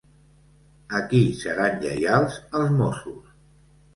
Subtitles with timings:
[0.99, 3.31] A qui seran lleials els mossos?